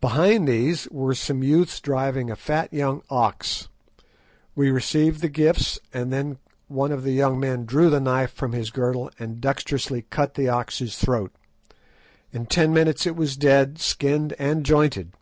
[0.00, 3.66] Behind these were some youths driving a fat young ox.
[4.54, 6.38] We received the gifts, and then
[6.68, 10.48] one of the young men drew the knife from his girdle and dexterously cut the
[10.48, 11.32] ox's throat.
[12.30, 15.14] In ten minutes it was dead, skinned, and jointed.